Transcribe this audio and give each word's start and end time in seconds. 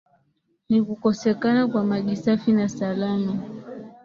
ni 0.69 0.81
kukosekana 0.81 1.67
kwa 1.67 1.83
maji 1.83 2.15
safi 2.15 2.51
na 2.51 2.69
salama 2.69 3.39